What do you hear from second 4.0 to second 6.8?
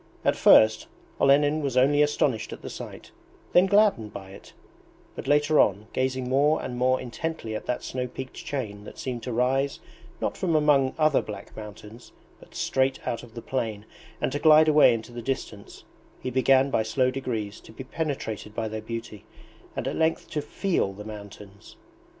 by it; but later on, gazing more and